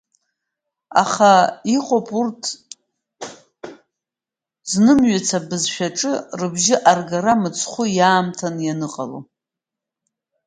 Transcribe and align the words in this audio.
Аха 1.03 1.31
иҟоуп 1.75 2.07
урҭ 2.19 2.41
знымҩыц 4.69 5.27
абызшәаҿы 5.37 6.11
рыбжьы 6.39 6.77
аргара 6.91 7.33
мыцхәы 7.41 7.85
иаамҭаны 7.97 8.61
ианыҟало. 8.65 9.19